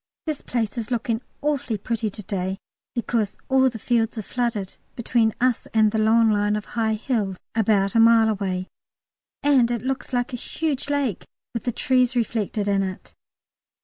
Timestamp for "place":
0.41-0.79